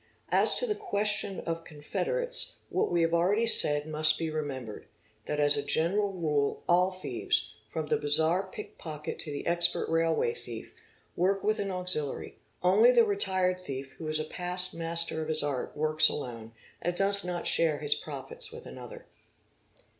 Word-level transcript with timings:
As 0.31 0.55
to 0.55 0.65
the 0.65 0.73
question 0.73 1.41
of 1.41 1.63
confederates, 1.63 2.61
what 2.71 2.89
we 2.91 3.03
have 3.03 3.13
already_ 3.13 3.45
said 3.49 3.85
must 3.85 4.17
be 4.17 4.31
remembered, 4.31 4.87
that 5.27 5.39
as 5.39 5.57
a 5.57 5.63
general 5.63 6.11
rule 6.13 6.63
all 6.67 6.89
thieves, 6.89 7.57
from 7.69 7.85
the_ 7.85 7.97
bazaar 8.01 8.47
pickpocket 8.51 9.19
to 9.19 9.31
the 9.31 9.45
expert 9.45 9.87
railway 9.89 10.33
thief, 10.33 10.73
work 11.15 11.43
with 11.43 11.59
an 11.59 11.69
auxiliary: 11.69 12.39
i 12.63 12.67
only 12.67 12.91
the 12.91 13.05
retired 13.05 13.59
thief 13.59 13.93
who 13.99 14.07
is 14.07 14.17
a 14.19 14.23
past 14.25 14.73
master 14.73 15.21
of 15.21 15.27
his 15.29 15.43
art 15.43 15.77
works 15.77 16.09
alone 16.09 16.53
and 16.81 16.95
does 16.95 17.23
not 17.23 17.45
share 17.45 17.77
his 17.77 17.93
profits 17.93 18.51
with 18.51 18.65
another. 18.65 19.05